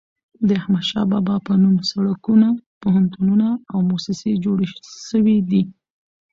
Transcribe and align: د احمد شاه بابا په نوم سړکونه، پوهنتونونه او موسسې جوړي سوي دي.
د 0.47 0.49
احمد 0.59 0.83
شاه 0.89 1.05
بابا 1.11 1.35
په 1.45 1.53
نوم 1.63 1.75
سړکونه، 1.91 2.47
پوهنتونونه 2.81 3.47
او 3.71 3.77
موسسې 3.89 4.31
جوړي 4.45 4.67
سوي 5.09 5.37
دي. 5.49 5.63